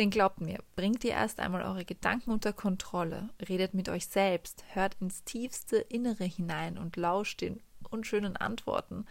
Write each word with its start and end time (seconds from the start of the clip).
Denn 0.00 0.08
glaubt 0.08 0.40
mir, 0.40 0.60
bringt 0.76 1.04
ihr 1.04 1.10
erst 1.10 1.40
einmal 1.40 1.60
eure 1.60 1.84
Gedanken 1.84 2.30
unter 2.30 2.54
Kontrolle, 2.54 3.28
redet 3.46 3.74
mit 3.74 3.90
euch 3.90 4.06
selbst, 4.06 4.64
hört 4.72 4.96
ins 4.98 5.24
tiefste 5.24 5.76
Innere 5.76 6.24
hinein 6.24 6.78
und 6.78 6.96
lauscht 6.96 7.42
den 7.42 7.60
unschönen 7.90 8.34
Antworten, 8.34 9.04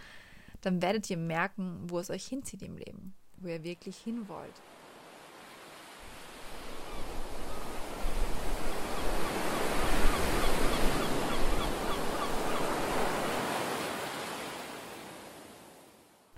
dann 0.62 0.82
werdet 0.82 1.08
ihr 1.12 1.18
merken, 1.18 1.80
wo 1.84 2.00
es 2.00 2.10
euch 2.10 2.26
hinzieht 2.26 2.64
im 2.64 2.76
Leben, 2.76 3.14
wo 3.38 3.50
ihr 3.50 3.64
wirklich 3.64 3.98
hin 3.98 4.28
wollt. 4.28 4.56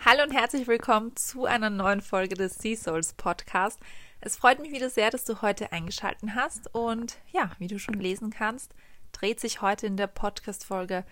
Hallo 0.04 0.24
und 0.24 0.32
herzlich 0.32 0.68
willkommen 0.68 1.16
zu 1.16 1.46
einer 1.46 1.70
neuen 1.70 2.02
Folge 2.02 2.36
des 2.36 2.56
Sea 2.56 2.76
Souls 2.76 3.14
Podcast. 3.14 3.80
Es 4.24 4.36
freut 4.36 4.60
mich 4.60 4.72
wieder 4.72 4.92
sehr, 4.92 5.10
dass 5.10 5.26
du 5.26 5.42
heute 5.42 5.72
eingeschaltet 5.72 6.30
hast 6.36 6.74
und 6.76 7.18
ja, 7.34 7.50
wie 7.58 7.66
du 7.66 7.80
schon 7.80 7.96
lesen 7.96 8.30
kannst, 8.30 8.76
dreht 9.14 9.40
sich 9.40 9.64
heute 9.64 9.88
in 9.88 9.98
der 9.98 10.06
Podcast 10.06 10.64
Folge 10.64 11.04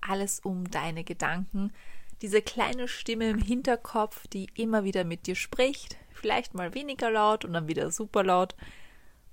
alles 0.00 0.38
um 0.38 0.70
deine 0.70 1.02
Gedanken. 1.02 1.72
Diese 2.22 2.40
kleine 2.40 2.86
Stimme 2.86 3.28
im 3.28 3.40
Hinterkopf, 3.40 4.28
die 4.28 4.46
immer 4.54 4.84
wieder 4.84 5.02
mit 5.02 5.26
dir 5.26 5.34
spricht, 5.34 5.96
vielleicht 6.12 6.54
mal 6.54 6.72
weniger 6.72 7.10
laut 7.10 7.44
und 7.44 7.52
dann 7.52 7.66
wieder 7.66 7.90
super 7.90 8.22
laut. 8.22 8.54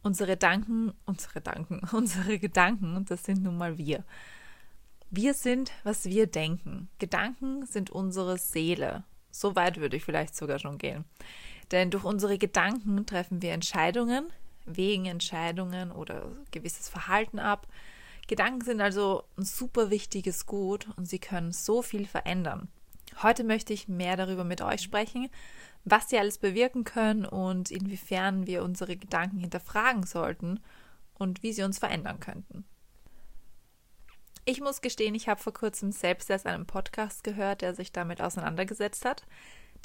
Unsere 0.02 0.32
Gedanken, 0.32 0.94
unsere 1.06 1.34
Gedanken, 1.34 1.82
unsere 1.92 2.40
Gedanken, 2.40 3.06
das 3.06 3.24
sind 3.26 3.44
nun 3.44 3.58
mal 3.58 3.78
wir. 3.78 4.06
Wir 5.12 5.36
sind, 5.36 5.72
was 5.84 6.06
wir 6.06 6.26
denken. 6.26 6.90
Gedanken 6.98 7.68
sind 7.68 7.92
unsere 7.92 8.40
Seele. 8.40 9.04
So 9.30 9.56
weit 9.56 9.78
würde 9.78 9.98
ich 9.98 10.04
vielleicht 10.04 10.36
sogar 10.36 10.58
schon 10.58 10.80
gehen. 10.80 11.06
Denn 11.72 11.92
durch 11.92 12.04
unsere 12.04 12.38
Gedanken 12.38 13.06
treffen 13.06 13.42
wir 13.42 13.54
Entscheidungen, 13.54 14.28
wegen 14.66 15.06
Entscheidungen 15.06 15.92
oder 15.92 16.32
gewisses 16.52 16.90
Verhalten 16.90 17.40
ab. 17.40 17.68
Gedanken 18.28 18.62
sind 18.62 18.82
also 18.82 19.24
ein 19.38 19.46
super 19.46 19.90
wichtiges 19.90 20.46
Gut 20.46 20.88
und 20.96 21.06
sie 21.06 21.20
können 21.20 21.52
so 21.52 21.82
viel 21.82 22.06
verändern. 22.06 22.70
Heute 23.24 23.44
möchte 23.44 23.74
ich 23.74 23.88
mehr 23.88 24.18
darüber 24.18 24.44
mit 24.44 24.62
euch 24.62 24.82
sprechen, 24.82 25.30
was 25.84 26.10
sie 26.10 26.20
alles 26.20 26.38
bewirken 26.38 26.84
können 26.84 27.26
und 27.26 27.72
inwiefern 27.72 28.48
wir 28.48 28.64
unsere 28.64 28.98
Gedanken 28.98 29.40
hinterfragen 29.40 30.04
sollten 30.04 30.60
und 31.16 31.44
wie 31.44 31.54
sie 31.54 31.64
uns 31.64 31.80
verändern 31.80 32.20
könnten. 32.20 32.66
Ich 34.46 34.62
muss 34.62 34.82
gestehen, 34.82 35.16
ich 35.16 35.28
habe 35.28 35.42
vor 35.42 35.54
kurzem 35.54 35.92
selbst 35.92 36.30
erst 36.30 36.48
einen 36.48 36.66
Podcast 36.66 37.24
gehört, 37.24 37.62
der 37.62 37.76
sich 37.76 37.92
damit 37.92 38.22
auseinandergesetzt 38.22 39.06
hat, 39.06 39.24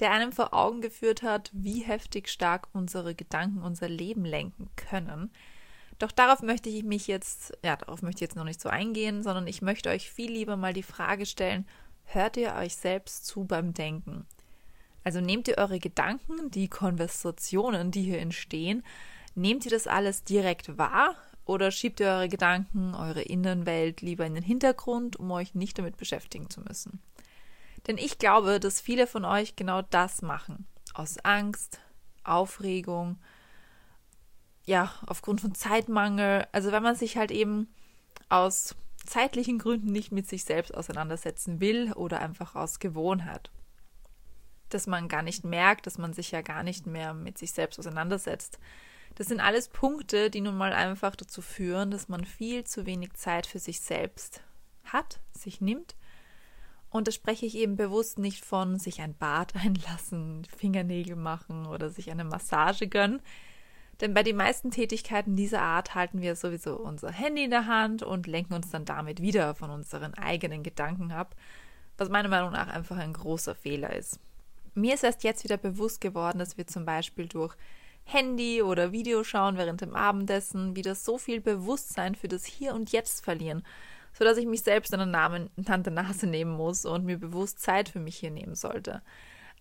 der 0.00 0.10
einem 0.10 0.32
vor 0.32 0.52
Augen 0.54 0.80
geführt 0.80 1.22
hat, 1.22 1.50
wie 1.52 1.80
heftig 1.80 2.28
stark 2.28 2.68
unsere 2.72 3.14
Gedanken 3.14 3.62
unser 3.62 3.88
Leben 3.88 4.24
lenken 4.24 4.68
können. 4.76 5.30
Doch 5.98 6.10
darauf 6.10 6.42
möchte 6.42 6.68
ich 6.68 6.82
mich 6.82 7.06
jetzt, 7.06 7.56
ja, 7.64 7.76
darauf 7.76 8.02
möchte 8.02 8.18
ich 8.18 8.28
jetzt 8.28 8.36
noch 8.36 8.44
nicht 8.44 8.60
so 8.60 8.68
eingehen, 8.68 9.22
sondern 9.22 9.46
ich 9.46 9.62
möchte 9.62 9.90
euch 9.90 10.10
viel 10.10 10.32
lieber 10.32 10.56
mal 10.56 10.72
die 10.72 10.82
Frage 10.82 11.26
stellen, 11.26 11.66
hört 12.04 12.36
ihr 12.36 12.54
euch 12.54 12.76
selbst 12.76 13.26
zu 13.26 13.44
beim 13.44 13.74
Denken? 13.74 14.26
Also 15.04 15.20
nehmt 15.20 15.48
ihr 15.48 15.58
eure 15.58 15.78
Gedanken, 15.78 16.50
die 16.50 16.68
Konversationen, 16.68 17.90
die 17.90 18.02
hier 18.02 18.18
entstehen, 18.18 18.82
nehmt 19.34 19.64
ihr 19.64 19.70
das 19.70 19.86
alles 19.86 20.24
direkt 20.24 20.78
wahr 20.78 21.14
oder 21.44 21.70
schiebt 21.70 22.00
ihr 22.00 22.08
eure 22.08 22.28
Gedanken, 22.28 22.94
eure 22.94 23.22
Innenwelt 23.22 24.00
lieber 24.00 24.26
in 24.26 24.34
den 24.34 24.42
Hintergrund, 24.42 25.16
um 25.16 25.30
euch 25.30 25.54
nicht 25.54 25.78
damit 25.78 25.96
beschäftigen 25.96 26.48
zu 26.50 26.60
müssen? 26.62 27.00
Denn 27.86 27.98
ich 27.98 28.18
glaube, 28.18 28.60
dass 28.60 28.80
viele 28.80 29.06
von 29.06 29.24
euch 29.24 29.56
genau 29.56 29.82
das 29.82 30.22
machen. 30.22 30.66
Aus 30.94 31.18
Angst, 31.18 31.80
Aufregung, 32.22 33.18
ja, 34.64 34.92
aufgrund 35.06 35.40
von 35.40 35.54
Zeitmangel. 35.54 36.46
Also 36.52 36.72
wenn 36.72 36.82
man 36.82 36.96
sich 36.96 37.16
halt 37.16 37.30
eben 37.30 37.68
aus 38.28 38.74
zeitlichen 39.04 39.58
Gründen 39.58 39.92
nicht 39.92 40.12
mit 40.12 40.28
sich 40.28 40.44
selbst 40.44 40.74
auseinandersetzen 40.74 41.60
will 41.60 41.92
oder 41.92 42.20
einfach 42.20 42.54
aus 42.54 42.78
Gewohnheit. 42.78 43.50
Dass 44.70 44.86
man 44.86 45.08
gar 45.08 45.22
nicht 45.22 45.44
merkt, 45.44 45.86
dass 45.86 45.98
man 45.98 46.14
sich 46.14 46.30
ja 46.30 46.40
gar 46.40 46.62
nicht 46.62 46.86
mehr 46.86 47.12
mit 47.12 47.36
sich 47.36 47.52
selbst 47.52 47.78
auseinandersetzt. 47.78 48.58
Das 49.14 49.28
sind 49.28 49.40
alles 49.40 49.68
Punkte, 49.68 50.30
die 50.30 50.40
nun 50.40 50.56
mal 50.56 50.72
einfach 50.72 51.14
dazu 51.14 51.42
führen, 51.42 51.90
dass 51.90 52.08
man 52.08 52.24
viel 52.24 52.64
zu 52.64 52.86
wenig 52.86 53.12
Zeit 53.12 53.46
für 53.46 53.58
sich 53.58 53.80
selbst 53.80 54.42
hat, 54.84 55.20
sich 55.32 55.60
nimmt. 55.60 55.94
Und 56.94 57.08
da 57.08 57.10
spreche 57.10 57.44
ich 57.44 57.56
eben 57.56 57.74
bewusst 57.74 58.20
nicht 58.20 58.44
von 58.44 58.78
sich 58.78 59.00
ein 59.00 59.16
Bad 59.16 59.56
einlassen, 59.64 60.46
Fingernägel 60.56 61.16
machen 61.16 61.66
oder 61.66 61.90
sich 61.90 62.08
eine 62.08 62.22
Massage 62.22 62.86
gönnen. 62.86 63.20
Denn 64.00 64.14
bei 64.14 64.22
den 64.22 64.36
meisten 64.36 64.70
Tätigkeiten 64.70 65.34
dieser 65.34 65.60
Art 65.60 65.96
halten 65.96 66.20
wir 66.20 66.36
sowieso 66.36 66.76
unser 66.76 67.10
Handy 67.10 67.42
in 67.42 67.50
der 67.50 67.66
Hand 67.66 68.04
und 68.04 68.28
lenken 68.28 68.54
uns 68.54 68.70
dann 68.70 68.84
damit 68.84 69.20
wieder 69.20 69.56
von 69.56 69.70
unseren 69.70 70.14
eigenen 70.14 70.62
Gedanken 70.62 71.10
ab, 71.10 71.34
was 71.96 72.10
meiner 72.10 72.28
Meinung 72.28 72.52
nach 72.52 72.68
einfach 72.68 72.98
ein 72.98 73.12
großer 73.12 73.56
Fehler 73.56 73.92
ist. 73.96 74.20
Mir 74.74 74.94
ist 74.94 75.02
erst 75.02 75.24
jetzt 75.24 75.42
wieder 75.42 75.56
bewusst 75.56 76.00
geworden, 76.00 76.38
dass 76.38 76.56
wir 76.56 76.68
zum 76.68 76.84
Beispiel 76.84 77.26
durch 77.26 77.56
Handy 78.04 78.62
oder 78.62 78.92
Video 78.92 79.24
schauen 79.24 79.56
während 79.56 79.80
dem 79.80 79.96
Abendessen 79.96 80.76
wieder 80.76 80.94
so 80.94 81.18
viel 81.18 81.40
Bewusstsein 81.40 82.14
für 82.14 82.28
das 82.28 82.44
Hier 82.44 82.72
und 82.72 82.92
Jetzt 82.92 83.24
verlieren, 83.24 83.64
sodass 84.16 84.38
ich 84.38 84.46
mich 84.46 84.62
selbst 84.62 84.94
an 84.94 85.00
den 85.00 85.10
Namen 85.10 85.50
Tante 85.64 85.90
Nase 85.90 86.26
nehmen 86.26 86.52
muss 86.52 86.84
und 86.84 87.04
mir 87.04 87.18
bewusst 87.18 87.60
Zeit 87.60 87.88
für 87.88 88.00
mich 88.00 88.16
hier 88.16 88.30
nehmen 88.30 88.54
sollte. 88.54 89.02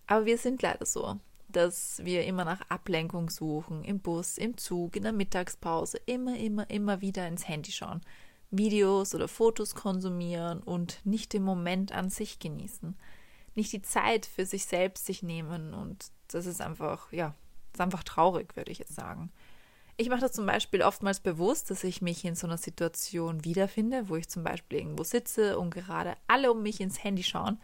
Aber 0.06 0.26
wir 0.26 0.38
sind 0.38 0.62
leider 0.62 0.86
so, 0.86 1.18
dass 1.48 2.00
wir 2.04 2.24
immer 2.24 2.44
nach 2.44 2.60
Ablenkung 2.68 3.30
suchen, 3.30 3.84
im 3.84 4.00
Bus, 4.00 4.38
im 4.38 4.56
Zug, 4.56 4.96
in 4.96 5.02
der 5.02 5.12
Mittagspause, 5.12 5.98
immer, 6.06 6.36
immer, 6.36 6.68
immer 6.70 7.00
wieder 7.00 7.26
ins 7.26 7.48
Handy 7.48 7.72
schauen, 7.72 8.00
Videos 8.50 9.14
oder 9.14 9.28
Fotos 9.28 9.74
konsumieren 9.74 10.62
und 10.62 11.00
nicht 11.04 11.32
den 11.32 11.42
Moment 11.42 11.92
an 11.92 12.10
sich 12.10 12.38
genießen. 12.38 12.96
Nicht 13.54 13.72
die 13.72 13.82
Zeit 13.82 14.26
für 14.26 14.46
sich 14.46 14.66
selbst 14.66 15.06
sich 15.06 15.22
nehmen 15.22 15.74
und 15.74 16.06
das 16.28 16.46
ist 16.46 16.60
einfach, 16.60 17.12
ja, 17.12 17.34
ist 17.72 17.80
einfach 17.80 18.04
traurig, 18.04 18.56
würde 18.56 18.72
ich 18.72 18.78
jetzt 18.78 18.94
sagen. 18.94 19.32
Ich 19.96 20.08
mache 20.08 20.20
das 20.20 20.32
zum 20.32 20.46
Beispiel 20.46 20.82
oftmals 20.82 21.20
bewusst, 21.20 21.70
dass 21.70 21.84
ich 21.84 22.02
mich 22.02 22.24
in 22.24 22.34
so 22.34 22.48
einer 22.48 22.58
Situation 22.58 23.44
wiederfinde, 23.44 24.08
wo 24.08 24.16
ich 24.16 24.28
zum 24.28 24.42
Beispiel 24.42 24.78
irgendwo 24.78 25.04
sitze 25.04 25.58
und 25.58 25.70
gerade 25.70 26.16
alle 26.26 26.50
um 26.50 26.62
mich 26.62 26.80
ins 26.80 27.04
Handy 27.04 27.22
schauen. 27.22 27.60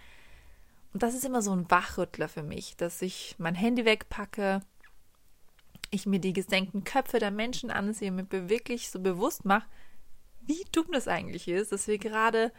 Und 0.93 1.03
das 1.03 1.15
ist 1.15 1.25
immer 1.25 1.43
so 1.43 1.53
ein 1.53 1.69
Wachrüttler 1.71 2.29
für 2.29 2.45
mich, 2.45 2.77
dass 2.77 3.03
ich 3.03 3.35
mein 3.39 3.57
Handy 3.57 3.85
wegpacke, 3.85 4.61
ich 5.91 6.07
mir 6.07 6.21
die 6.21 6.33
gesenkten 6.33 6.85
Köpfe 6.85 7.19
der 7.19 7.33
Menschen 7.33 7.71
ansehe 7.71 8.13
und 8.13 8.33
mir 8.33 8.49
wirklich 8.49 8.91
so 8.91 9.01
bewusst 9.01 9.45
mache, 9.45 9.67
wie 10.43 10.65
dumm 10.71 10.87
das 10.93 11.09
eigentlich 11.09 11.49
ist, 11.49 11.73
dass 11.73 11.89
wir 11.89 11.99
gerade 11.99 12.53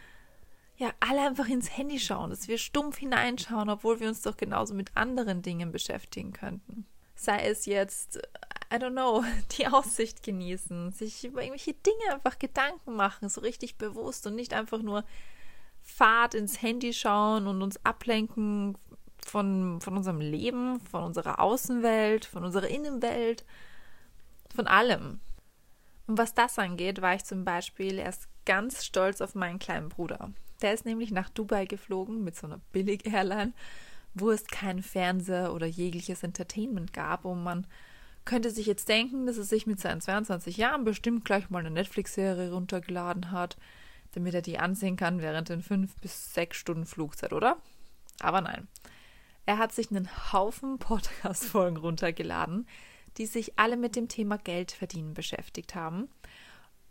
ja 0.76 0.92
alle 1.00 1.28
einfach 1.28 1.48
ins 1.48 1.78
Handy 1.78 2.00
schauen, 2.00 2.30
dass 2.30 2.50
wir 2.50 2.58
stumpf 2.58 2.98
hineinschauen, 2.98 3.70
obwohl 3.70 4.02
wir 4.02 4.10
uns 4.10 4.22
doch 4.22 4.36
genauso 4.36 4.74
mit 4.74 4.98
anderen 4.98 5.42
Dingen 5.42 5.72
beschäftigen 5.72 6.34
könnten 6.34 6.86
sei 7.22 7.48
es 7.48 7.66
jetzt, 7.66 8.20
I 8.72 8.76
don't 8.76 8.92
know, 8.92 9.24
die 9.58 9.68
Aussicht 9.68 10.24
genießen, 10.24 10.92
sich 10.92 11.26
über 11.26 11.42
irgendwelche 11.42 11.74
Dinge 11.74 12.14
einfach 12.14 12.40
Gedanken 12.40 12.96
machen, 12.96 13.30
so 13.30 13.42
richtig 13.42 13.78
bewusst 13.78 14.26
und 14.28 14.36
nicht 14.36 14.54
einfach 14.54 14.82
nur 14.82 15.04
Fahrt 15.82 16.36
ins 16.36 16.62
Handy 16.62 16.94
schauen 16.94 17.48
und 17.48 17.62
uns 17.62 17.84
ablenken 17.84 18.78
von, 19.26 19.82
von 19.82 19.98
unserem 19.98 20.22
Leben, 20.22 20.80
von 20.80 21.04
unserer 21.04 21.40
Außenwelt, 21.40 22.26
von 22.26 22.44
unserer 22.44 22.68
Innenwelt, 22.68 23.44
von 24.54 24.68
allem. 24.68 25.20
Und 26.08 26.18
was 26.18 26.34
das 26.34 26.60
angeht, 26.60 27.02
war 27.02 27.16
ich 27.16 27.24
zum 27.24 27.44
Beispiel 27.44 27.98
erst 27.98 28.28
ganz 28.46 28.86
stolz 28.86 29.22
auf 29.22 29.36
meinen 29.36 29.60
kleinen 29.60 29.90
Bruder. 29.90 30.32
Der 30.62 30.74
ist 30.74 30.86
nämlich 30.86 31.12
nach 31.12 31.30
Dubai 31.30 31.66
geflogen 31.66 32.24
mit 32.24 32.36
so 32.36 32.48
einer 32.48 32.60
Billig-Airline 32.72 33.54
wo 34.14 34.32
es 34.32 34.46
keinen 34.48 34.84
Fernseher 34.84 35.54
oder 35.54 35.66
jegliches 35.66 36.24
Entertainment 36.24 36.94
gab 36.94 37.26
und 37.26 37.44
man 37.44 37.68
könnte 38.26 38.52
sich 38.52 38.66
jetzt 38.66 38.90
denken, 38.90 39.26
dass 39.26 39.38
er 39.38 39.44
sich 39.44 39.66
mit 39.66 39.80
seinen 39.80 40.02
22 40.02 40.58
Jahren 40.58 40.84
bestimmt 40.84 41.26
gleich 41.26 41.50
mal 41.50 41.60
eine 41.60 41.72
Netflix-Serie 41.72 42.52
runtergeladen 42.52 43.32
hat, 43.32 43.58
damit 44.14 44.34
er 44.34 44.42
die 44.42 44.60
ansehen 44.60 44.98
kann 44.98 45.22
während 45.22 45.50
den 45.50 45.62
fünf 45.62 45.96
bis 45.98 46.34
sechs 46.34 46.58
Stunden 46.58 46.86
Flugzeit, 46.86 47.34
oder? 47.34 47.58
Aber 48.20 48.42
nein. 48.42 48.68
Er 49.46 49.58
hat 49.58 49.72
sich 49.74 49.90
einen 49.90 50.10
Haufen 50.32 50.78
Podcast-Folgen 50.78 51.78
runtergeladen, 51.78 52.68
die 53.18 53.26
sich 53.26 53.58
alle 53.58 53.78
mit 53.78 53.96
dem 53.96 54.08
Thema 54.08 54.38
Geld 54.38 54.72
verdienen 54.72 55.14
beschäftigt 55.14 55.76
haben. 55.76 56.10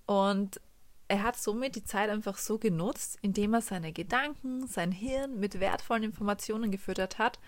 Und 0.07 0.61
er 1.09 1.23
hat 1.23 1.37
somit 1.37 1.77
die 1.77 1.85
Zeit 1.85 2.11
einfach 2.11 2.37
so 2.37 2.59
genutzt, 2.59 3.19
indem 3.23 3.55
er 3.55 3.63
seine 3.63 3.93
Gedanken, 3.93 4.67
sein 4.67 4.93
Hirn 4.93 5.39
mit 5.39 5.59
wertvollen 5.61 6.03
Informationen 6.03 6.71
gefüttert 6.71 7.19
hat, 7.19 7.39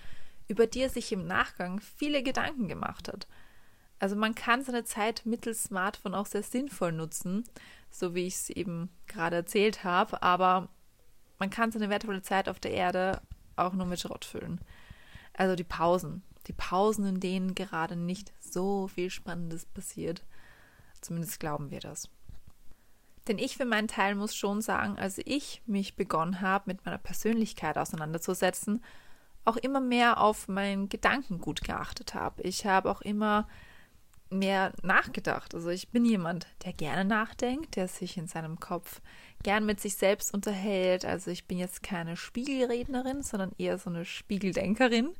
über 0.48 0.66
die 0.66 0.80
er 0.80 0.90
sich 0.90 1.12
im 1.12 1.26
Nachgang 1.26 1.80
viele 1.80 2.22
Gedanken 2.22 2.68
gemacht 2.68 3.08
hat. 3.08 3.26
Also 4.02 4.16
man 4.16 4.34
kann 4.34 4.64
seine 4.64 4.82
Zeit 4.82 5.22
mittels 5.26 5.62
Smartphone 5.62 6.16
auch 6.16 6.26
sehr 6.26 6.43
sinnvoll 6.43 6.90
nutzen, 6.90 7.44
so 7.88 8.16
wie 8.16 8.26
ich 8.26 8.34
es 8.34 8.50
eben 8.50 8.90
gerade 9.06 9.37
erzählt 9.37 9.84
habe, 9.84 10.20
aber 10.25 10.69
man 11.38 11.50
kann 11.50 11.70
seine 11.70 11.88
wertvolle 11.88 12.20
Zeit 12.20 12.49
auf 12.49 12.58
der 12.58 12.72
Erde 12.72 13.22
auch 13.54 13.75
nur 13.75 13.87
mit 13.87 14.00
Schrott 14.00 14.25
füllen. 14.25 14.60
Also 15.34 15.54
die 15.54 15.62
Pausen. 15.62 16.25
die 16.49 16.52
Pausen, 16.52 17.06
in 17.06 17.20
denen 17.20 17.54
gerade 17.54 17.94
nicht 17.94 18.32
so 18.40 18.88
viel 18.88 19.08
Spannendes 19.08 19.66
passiert. 19.66 20.25
Zumindest 21.00 21.38
glauben 21.38 21.70
wir 21.70 21.78
das. 21.78 22.08
Denn 23.28 23.38
ich 23.38 23.56
für 23.56 23.66
meinen 23.66 23.87
Teil 23.87 24.16
muss 24.16 24.34
schon 24.34 24.62
sagen, 24.62 24.98
als 24.98 25.19
ich 25.19 25.62
mich 25.66 25.94
begonnen 25.94 26.40
habe, 26.40 26.64
mit 26.66 26.84
meiner 26.84 26.98
Persönlichkeit 26.98 27.78
auseinanderzusetzen, 27.78 28.82
auch 29.44 29.56
immer 29.58 29.78
mehr 29.78 30.20
auf 30.20 30.48
mein 30.48 30.88
Gedankengut 30.88 31.62
geachtet 31.62 32.14
habe. 32.14 32.43
Ich 32.43 32.66
habe 32.66 32.90
auch 32.90 33.02
immer 33.02 33.46
mehr 34.32 34.73
nachgedacht. 34.82 35.55
Also 35.55 35.69
ich 35.70 35.88
bin 35.88 36.05
jemand, 36.05 36.46
der 36.64 36.73
gerne 36.73 37.05
nachdenkt, 37.05 37.76
der 37.76 37.88
sich 37.88 38.17
in 38.17 38.26
seinem 38.26 38.58
Kopf 38.58 39.00
gern 39.43 39.67
mit 39.67 39.81
sich 39.81 39.96
selbst 39.96 40.32
unterhält. 40.32 41.05
Also 41.05 41.31
ich 41.31 41.46
bin 41.46 41.58
jetzt 41.58 41.82
keine 41.82 42.17
Spiegelrednerin, 42.17 43.23
sondern 43.23 43.52
eher 43.58 43.79
so 43.79 43.90
eine 43.90 44.05
Spiegeldenkerin. 44.05 45.11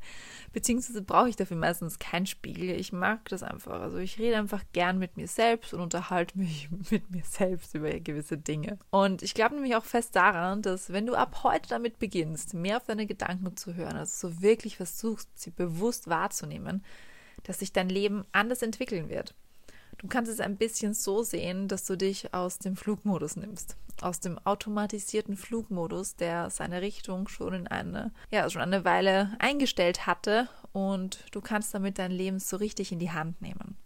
Beziehungsweise 0.53 1.01
brauche 1.01 1.29
ich 1.29 1.35
dafür 1.35 1.57
meistens 1.57 1.99
keinen 1.99 2.25
Spiegel. 2.25 2.71
Ich 2.71 2.93
mag 2.93 3.27
das 3.29 3.43
einfach. 3.43 3.81
Also 3.81 3.97
ich 3.97 4.19
rede 4.19 4.37
einfach 4.37 4.63
gern 4.73 4.97
mit 4.97 5.17
mir 5.17 5.27
selbst 5.27 5.73
und 5.73 5.81
unterhalte 5.81 6.37
mich 6.37 6.69
mit 6.91 7.11
mir 7.11 7.23
selbst 7.23 7.75
über 7.75 7.91
gewisse 7.99 8.37
Dinge. 8.37 8.77
Und 8.89 9.23
ich 9.23 9.33
glaube 9.33 9.55
nämlich 9.55 9.75
auch 9.75 9.85
fest 9.85 10.15
daran, 10.15 10.61
dass 10.61 10.91
wenn 10.91 11.05
du 11.05 11.15
ab 11.15 11.43
heute 11.43 11.69
damit 11.69 11.99
beginnst, 11.99 12.53
mehr 12.53 12.77
auf 12.77 12.85
deine 12.85 13.05
Gedanken 13.05 13.55
zu 13.57 13.75
hören, 13.75 13.97
also 13.97 14.29
so 14.29 14.41
wirklich 14.41 14.77
versuchst, 14.77 15.29
sie 15.35 15.51
bewusst 15.51 16.07
wahrzunehmen, 16.07 16.83
dass 17.43 17.59
sich 17.59 17.73
dein 17.73 17.89
Leben 17.89 18.25
anders 18.31 18.61
entwickeln 18.61 19.09
wird. 19.09 19.35
Du 19.97 20.07
kannst 20.07 20.31
es 20.31 20.39
ein 20.39 20.57
bisschen 20.57 20.93
so 20.93 21.23
sehen, 21.23 21.67
dass 21.67 21.85
du 21.85 21.95
dich 21.95 22.33
aus 22.33 22.59
dem 22.59 22.75
Flugmodus 22.75 23.35
nimmst. 23.35 23.77
Aus 24.01 24.19
dem 24.19 24.39
automatisierten 24.39 25.37
Flugmodus, 25.37 26.15
der 26.15 26.49
seine 26.49 26.81
Richtung 26.81 27.27
schon 27.27 27.53
in 27.53 27.67
eine, 27.67 28.11
ja, 28.31 28.49
schon 28.49 28.61
eine 28.61 28.85
Weile 28.85 29.35
eingestellt 29.39 30.07
hatte 30.07 30.49
und 30.71 31.25
du 31.31 31.41
kannst 31.41 31.73
damit 31.73 31.99
dein 31.99 32.11
Leben 32.11 32.39
so 32.39 32.57
richtig 32.57 32.91
in 32.91 32.99
die 32.99 33.11
Hand 33.11 33.41
nehmen. 33.41 33.77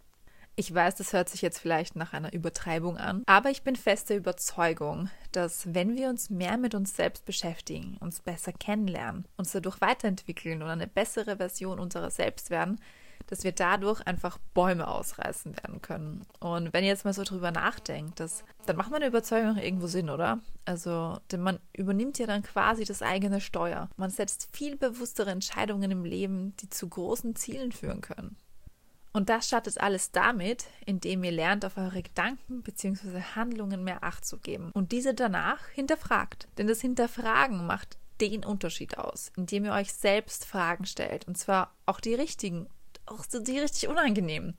Ich 0.56 0.74
weiß, 0.74 0.96
das 0.96 1.12
hört 1.12 1.28
sich 1.28 1.40
jetzt 1.40 1.60
vielleicht 1.60 1.94
nach 1.94 2.12
einer 2.12 2.32
Übertreibung 2.32 2.96
an, 2.96 3.22
aber 3.26 3.50
ich 3.50 3.62
bin 3.62 3.76
fester 3.76 4.16
Überzeugung, 4.16 5.08
dass 5.30 5.72
wenn 5.72 5.96
wir 5.96 6.08
uns 6.08 6.30
mehr 6.30 6.56
mit 6.56 6.74
uns 6.74 6.96
selbst 6.96 7.24
beschäftigen, 7.26 7.96
uns 8.00 8.18
besser 8.18 8.52
kennenlernen, 8.52 9.24
uns 9.36 9.52
dadurch 9.52 9.80
weiterentwickeln 9.80 10.60
und 10.60 10.68
eine 10.68 10.88
bessere 10.88 11.36
Version 11.36 11.78
unserer 11.78 12.10
selbst 12.10 12.50
werden, 12.50 12.80
dass 13.28 13.44
wir 13.44 13.52
dadurch 13.52 14.00
einfach 14.06 14.38
Bäume 14.54 14.88
ausreißen 14.88 15.56
werden 15.56 15.80
können. 15.80 16.26
Und 16.40 16.72
wenn 16.72 16.82
ihr 16.82 16.90
jetzt 16.90 17.04
mal 17.04 17.12
so 17.14 17.22
drüber 17.22 17.50
nachdenkt, 17.50 18.20
das, 18.20 18.42
dann 18.66 18.76
macht 18.76 18.90
meine 18.90 19.06
Überzeugung 19.06 19.56
auch 19.56 19.62
irgendwo 19.62 19.86
Sinn, 19.86 20.10
oder? 20.10 20.40
Also, 20.64 21.18
denn 21.30 21.40
man 21.40 21.60
übernimmt 21.72 22.18
ja 22.18 22.26
dann 22.26 22.42
quasi 22.42 22.84
das 22.84 23.02
eigene 23.02 23.40
Steuer. 23.40 23.88
Man 23.96 24.10
setzt 24.10 24.48
viel 24.52 24.76
bewusstere 24.76 25.30
Entscheidungen 25.30 25.90
im 25.90 26.04
Leben, 26.04 26.56
die 26.56 26.68
zu 26.70 26.88
großen 26.88 27.36
Zielen 27.36 27.72
führen 27.72 28.00
können. 28.00 28.36
Und 29.12 29.28
das 29.30 29.46
startet 29.46 29.80
alles 29.80 30.12
damit, 30.12 30.66
indem 30.86 31.24
ihr 31.24 31.32
lernt, 31.32 31.64
auf 31.64 31.76
eure 31.76 32.02
Gedanken 32.02 32.62
bzw. 32.62 33.20
Handlungen 33.34 33.82
mehr 33.82 34.04
Acht 34.04 34.24
zu 34.24 34.38
geben 34.38 34.70
und 34.74 34.92
diese 34.92 35.14
danach 35.14 35.66
hinterfragt. 35.68 36.48
Denn 36.56 36.66
das 36.66 36.80
Hinterfragen 36.80 37.66
macht 37.66 37.98
den 38.20 38.44
Unterschied 38.44 38.98
aus, 38.98 39.32
indem 39.36 39.64
ihr 39.64 39.72
euch 39.72 39.92
selbst 39.92 40.44
Fragen 40.44 40.84
stellt 40.84 41.26
und 41.26 41.38
zwar 41.38 41.72
auch 41.86 42.00
die 42.00 42.14
richtigen 42.14 42.68
auch 43.10 43.24
so 43.28 43.40
die 43.40 43.58
richtig 43.58 43.88
unangenehmen. 43.88 44.54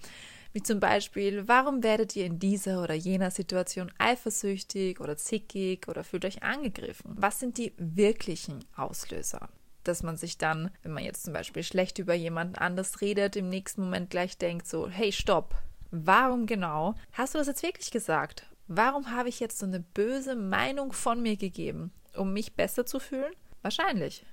Wie 0.52 0.64
zum 0.64 0.80
Beispiel, 0.80 1.48
warum 1.48 1.84
werdet 1.84 2.16
ihr 2.16 2.26
in 2.26 2.40
dieser 2.40 2.82
oder 2.82 2.96
jener 2.96 3.30
Situation 3.30 3.92
eifersüchtig 4.00 5.00
oder 5.00 5.16
zickig 5.16 5.88
oder 5.88 6.04
fühlt 6.04 6.26
euch 6.26 6.42
angegriffen? 6.42 7.16
Was 7.18 7.40
sind 7.40 7.60
die 7.60 7.74
wirklichen 7.78 8.66
Auslöser? 8.76 9.50
Dass 9.84 10.02
man 10.02 10.18
sich 10.18 10.40
dann, 10.40 10.72
wenn 10.82 10.94
man 10.94 11.04
jetzt 11.04 11.24
zum 11.24 11.34
Beispiel 11.34 11.62
schlecht 11.62 12.00
über 12.00 12.16
jemanden 12.16 12.56
anders 12.56 13.00
redet, 13.02 13.36
im 13.36 13.50
nächsten 13.50 13.84
Moment 13.84 14.10
gleich 14.10 14.38
denkt 14.40 14.68
so, 14.68 14.90
hey, 14.90 15.12
stopp, 15.12 15.54
warum 15.92 16.48
genau 16.48 16.96
hast 17.12 17.36
du 17.36 17.38
das 17.38 17.48
jetzt 17.48 17.62
wirklich 17.64 17.92
gesagt? 17.92 18.48
Warum 18.68 19.12
habe 19.12 19.30
ich 19.30 19.40
jetzt 19.40 19.60
so 19.60 19.68
eine 19.68 19.80
böse 19.80 20.36
Meinung 20.36 20.94
von 20.94 21.22
mir 21.22 21.38
gegeben, 21.38 21.92
um 22.16 22.34
mich 22.34 22.56
besser 22.56 22.88
zu 22.88 23.00
fühlen? 23.00 23.34
Wahrscheinlich 23.62 24.26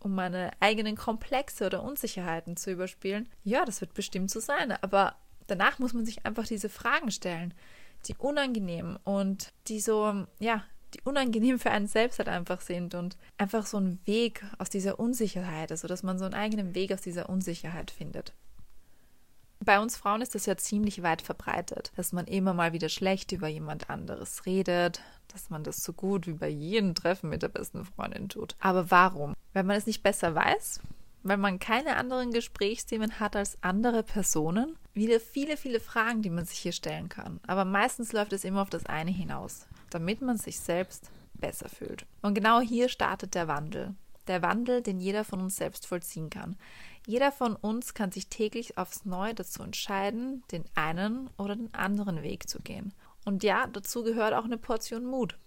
um 0.00 0.14
meine 0.14 0.50
eigenen 0.60 0.96
Komplexe 0.96 1.66
oder 1.66 1.82
Unsicherheiten 1.82 2.56
zu 2.56 2.70
überspielen? 2.70 3.28
Ja, 3.44 3.64
das 3.64 3.80
wird 3.80 3.94
bestimmt 3.94 4.30
so 4.30 4.40
sein, 4.40 4.72
aber 4.72 5.16
danach 5.46 5.78
muss 5.78 5.94
man 5.94 6.04
sich 6.04 6.24
einfach 6.24 6.46
diese 6.46 6.68
Fragen 6.68 7.10
stellen, 7.10 7.54
die 8.06 8.14
unangenehm 8.16 8.98
und 9.04 9.52
die 9.68 9.80
so, 9.80 10.26
ja, 10.38 10.64
die 10.94 11.00
unangenehm 11.02 11.58
für 11.58 11.70
einen 11.70 11.88
selbst 11.88 12.18
halt 12.18 12.28
einfach 12.28 12.60
sind 12.60 12.94
und 12.94 13.16
einfach 13.38 13.66
so 13.66 13.76
einen 13.76 14.00
Weg 14.06 14.44
aus 14.58 14.70
dieser 14.70 14.98
Unsicherheit, 14.98 15.70
also 15.70 15.88
dass 15.88 16.02
man 16.02 16.18
so 16.18 16.24
einen 16.24 16.34
eigenen 16.34 16.74
Weg 16.74 16.92
aus 16.92 17.00
dieser 17.00 17.28
Unsicherheit 17.28 17.90
findet. 17.90 18.32
Bei 19.64 19.80
uns 19.80 19.96
Frauen 19.96 20.22
ist 20.22 20.34
das 20.34 20.46
ja 20.46 20.56
ziemlich 20.56 21.02
weit 21.02 21.22
verbreitet, 21.22 21.92
dass 21.96 22.12
man 22.12 22.26
immer 22.26 22.54
mal 22.54 22.72
wieder 22.72 22.88
schlecht 22.88 23.32
über 23.32 23.48
jemand 23.48 23.90
anderes 23.90 24.46
redet, 24.46 25.00
dass 25.28 25.50
man 25.50 25.64
das 25.64 25.82
so 25.82 25.92
gut 25.92 26.26
wie 26.26 26.34
bei 26.34 26.48
jedem 26.48 26.94
Treffen 26.94 27.30
mit 27.30 27.42
der 27.42 27.48
besten 27.48 27.84
Freundin 27.84 28.28
tut. 28.28 28.54
Aber 28.60 28.90
warum? 28.90 29.34
Weil 29.52 29.64
man 29.64 29.76
es 29.76 29.86
nicht 29.86 30.02
besser 30.02 30.34
weiß? 30.34 30.80
Weil 31.22 31.38
man 31.38 31.58
keine 31.58 31.96
anderen 31.96 32.30
Gesprächsthemen 32.30 33.18
hat 33.18 33.34
als 33.34 33.58
andere 33.62 34.02
Personen? 34.02 34.76
Wieder 34.94 35.18
viele, 35.18 35.56
viele 35.56 35.80
Fragen, 35.80 36.22
die 36.22 36.30
man 36.30 36.44
sich 36.44 36.58
hier 36.58 36.72
stellen 36.72 37.08
kann. 37.08 37.40
Aber 37.46 37.64
meistens 37.64 38.12
läuft 38.12 38.32
es 38.32 38.44
immer 38.44 38.62
auf 38.62 38.70
das 38.70 38.86
eine 38.86 39.10
hinaus, 39.10 39.66
damit 39.90 40.20
man 40.20 40.38
sich 40.38 40.60
selbst 40.60 41.10
besser 41.34 41.68
fühlt. 41.68 42.06
Und 42.22 42.34
genau 42.34 42.60
hier 42.60 42.88
startet 42.88 43.34
der 43.34 43.48
Wandel. 43.48 43.94
Der 44.28 44.42
Wandel, 44.42 44.82
den 44.82 45.00
jeder 45.00 45.24
von 45.24 45.40
uns 45.40 45.56
selbst 45.56 45.86
vollziehen 45.86 46.30
kann. 46.30 46.56
Jeder 47.06 47.30
von 47.30 47.54
uns 47.54 47.94
kann 47.94 48.10
sich 48.10 48.28
täglich 48.28 48.78
aufs 48.78 49.04
Neue 49.04 49.32
dazu 49.32 49.62
entscheiden, 49.62 50.42
den 50.50 50.64
einen 50.74 51.30
oder 51.38 51.54
den 51.54 51.72
anderen 51.72 52.22
Weg 52.24 52.48
zu 52.48 52.60
gehen. 52.60 52.92
Und 53.24 53.44
ja, 53.44 53.68
dazu 53.68 54.02
gehört 54.02 54.34
auch 54.34 54.44
eine 54.44 54.58
Portion 54.58 55.04
Mut. 55.04 55.38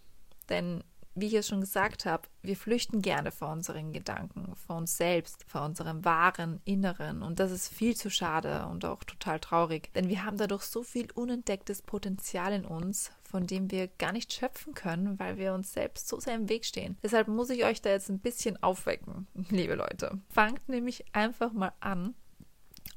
Denn, 0.47 0.85
wie 1.21 1.27
ich 1.27 1.33
es 1.33 1.47
schon 1.47 1.61
gesagt 1.61 2.05
habe, 2.05 2.27
wir 2.41 2.55
flüchten 2.55 3.01
gerne 3.01 3.31
vor 3.31 3.51
unseren 3.51 3.93
Gedanken, 3.93 4.55
vor 4.55 4.77
uns 4.77 4.97
selbst, 4.97 5.43
vor 5.47 5.63
unserem 5.63 6.05
wahren 6.05 6.61
Inneren. 6.65 7.21
Und 7.21 7.39
das 7.39 7.51
ist 7.51 7.69
viel 7.69 7.95
zu 7.95 8.09
schade 8.09 8.67
und 8.67 8.85
auch 8.85 9.03
total 9.03 9.39
traurig. 9.39 9.93
Denn 9.93 10.09
wir 10.09 10.25
haben 10.25 10.37
dadurch 10.37 10.63
so 10.63 10.83
viel 10.83 11.11
unentdecktes 11.11 11.81
Potenzial 11.81 12.53
in 12.53 12.65
uns, 12.65 13.11
von 13.23 13.45
dem 13.45 13.71
wir 13.71 13.87
gar 13.87 14.11
nicht 14.11 14.33
schöpfen 14.33 14.73
können, 14.73 15.19
weil 15.19 15.37
wir 15.37 15.53
uns 15.53 15.73
selbst 15.73 16.07
so 16.07 16.19
sehr 16.19 16.35
im 16.35 16.49
Weg 16.49 16.65
stehen. 16.65 16.97
Deshalb 17.03 17.27
muss 17.27 17.49
ich 17.49 17.63
euch 17.63 17.81
da 17.81 17.89
jetzt 17.89 18.09
ein 18.09 18.19
bisschen 18.19 18.61
aufwecken, 18.63 19.27
liebe 19.49 19.75
Leute. 19.75 20.19
Fangt 20.29 20.67
nämlich 20.67 21.05
einfach 21.13 21.53
mal 21.53 21.73
an, 21.79 22.15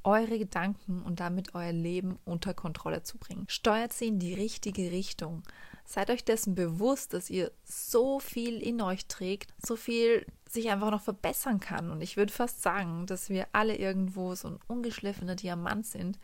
eure 0.05 0.39
Gedanken 0.39 1.03
und 1.03 1.21
damit 1.21 1.55
euer 1.55 1.73
Leben 1.73 2.19
unter 2.25 2.55
Kontrolle 2.55 3.03
zu 3.03 3.19
bringen. 3.19 3.47
Steuert 3.49 3.93
sie 3.93 4.09
in 4.09 4.19
die 4.19 4.35
richtige 4.35 4.91
Richtung. 4.91 5.43
Seid 5.85 6.11
euch 6.11 6.25
dessen 6.25 6.55
bewusst, 6.55 7.13
dass 7.13 7.31
ihr 7.31 7.51
so 7.65 8.21
viel 8.21 8.61
in 8.61 8.81
euch 8.81 9.07
trägt, 9.07 9.53
so 9.65 9.77
viel 9.77 10.27
sich 10.49 10.71
einfach 10.71 10.91
noch 10.91 11.03
verbessern 11.03 11.61
kann. 11.61 11.91
Und 11.91 12.03
ich 12.03 12.17
würde 12.17 12.33
fast 12.33 12.63
sagen, 12.63 13.07
dass 13.07 13.31
wir 13.31 13.47
alle 13.53 13.77
irgendwo 13.77 14.35
so 14.35 14.49
ein 14.49 14.59
ungeschliffener 14.69 15.35
Diamant 15.35 15.87
sind, 15.87 16.19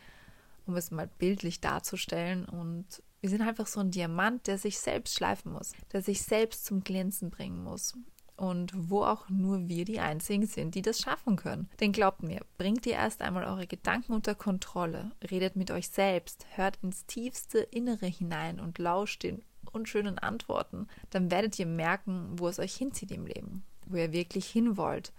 um 0.66 0.76
es 0.76 0.90
mal 0.90 1.08
bildlich 1.18 1.60
darzustellen. 1.60 2.44
Und 2.44 3.02
wir 3.20 3.30
sind 3.30 3.42
einfach 3.42 3.66
so 3.66 3.80
ein 3.80 3.90
Diamant, 3.90 4.46
der 4.46 4.58
sich 4.58 4.78
selbst 4.78 5.14
schleifen 5.14 5.52
muss, 5.52 5.72
der 5.92 6.02
sich 6.02 6.22
selbst 6.22 6.66
zum 6.66 6.84
Glänzen 6.84 7.30
bringen 7.30 7.62
muss 7.62 7.94
und 8.38 8.72
wo 8.74 9.02
auch 9.02 9.28
nur 9.28 9.68
wir 9.68 9.84
die 9.84 10.00
Einzigen 10.00 10.46
sind, 10.46 10.74
die 10.74 10.82
das 10.82 11.00
schaffen 11.00 11.36
können. 11.36 11.68
Denn 11.80 11.92
glaubt 11.92 12.22
mir, 12.22 12.40
bringt 12.56 12.86
ihr 12.86 12.92
erst 12.92 13.20
einmal 13.20 13.44
eure 13.44 13.66
Gedanken 13.66 14.12
unter 14.12 14.34
Kontrolle, 14.34 15.10
redet 15.30 15.56
mit 15.56 15.70
euch 15.70 15.88
selbst, 15.88 16.46
hört 16.54 16.78
ins 16.82 17.04
tiefste 17.06 17.58
Innere 17.58 18.06
hinein 18.06 18.60
und 18.60 18.78
lauscht 18.78 19.24
den 19.24 19.42
unschönen 19.72 20.18
Antworten, 20.18 20.86
dann 21.10 21.30
werdet 21.30 21.58
ihr 21.58 21.66
merken, 21.66 22.38
wo 22.38 22.48
es 22.48 22.58
euch 22.58 22.74
hinzieht 22.74 23.10
im 23.10 23.26
Leben, 23.26 23.64
wo 23.86 23.96
ihr 23.96 24.12
wirklich 24.12 24.46
hin 24.46 24.76
wollt, 24.76 25.12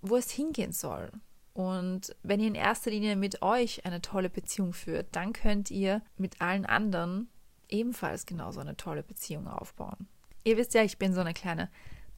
wo 0.00 0.16
es 0.16 0.30
hingehen 0.30 0.72
soll. 0.72 1.12
Und 1.52 2.14
wenn 2.22 2.40
ihr 2.40 2.48
in 2.48 2.54
erster 2.54 2.90
Linie 2.90 3.16
mit 3.16 3.42
euch 3.42 3.86
eine 3.86 4.02
tolle 4.02 4.28
Beziehung 4.28 4.72
führt, 4.72 5.06
dann 5.12 5.32
könnt 5.32 5.70
ihr 5.70 6.02
mit 6.16 6.40
allen 6.40 6.66
anderen 6.66 7.28
ebenfalls 7.68 8.26
genauso 8.26 8.60
eine 8.60 8.76
tolle 8.76 9.02
Beziehung 9.02 9.46
aufbauen. 9.46 10.08
Ihr 10.44 10.56
wisst 10.56 10.74
ja, 10.74 10.82
ich 10.82 10.98
bin 10.98 11.12
so 11.12 11.20
eine 11.20 11.34
kleine 11.34 11.70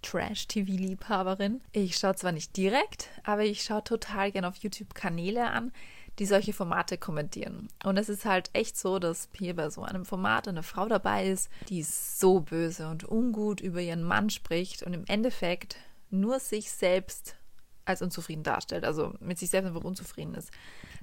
Trash-TV-Liebhaberin. 0.02 1.61
Ich 1.73 1.97
schaue 1.97 2.14
zwar 2.17 2.33
nicht 2.33 2.57
direkt, 2.57 3.09
aber 3.25 3.45
ich 3.45 3.62
schaue 3.62 3.85
total 3.85 4.33
gerne 4.33 4.49
auf 4.49 4.57
YouTube 4.57 4.95
Kanäle 4.95 5.50
an, 5.50 5.73
die 6.19 6.26
solche 6.26 6.52
Formate 6.52 6.99
kommentieren. 6.99 7.69
Und 7.85 7.97
es 7.97 8.09
ist 8.09 8.25
halt 8.25 8.50
echt 8.52 8.76
so, 8.76 8.99
dass 8.99 9.28
hier 9.37 9.55
bei 9.55 9.71
so 9.71 9.83
einem 9.83 10.05
Format 10.05 10.49
eine 10.49 10.62
Frau 10.62 10.88
dabei 10.88 11.28
ist, 11.28 11.49
die 11.69 11.83
so 11.83 12.40
böse 12.40 12.88
und 12.88 13.09
ungut 13.09 13.61
über 13.61 13.81
ihren 13.81 14.02
Mann 14.02 14.31
spricht 14.31 14.83
und 14.83 14.95
im 14.95 15.05
Endeffekt 15.07 15.76
nur 16.11 16.40
sich 16.40 16.71
selbst 16.71 17.37
als 17.85 18.02
unzufrieden 18.02 18.43
darstellt, 18.43 18.85
also 18.85 19.14
mit 19.21 19.38
sich 19.38 19.50
selbst 19.50 19.69
einfach 19.69 19.85
unzufrieden 19.85 20.35
ist. 20.35 20.50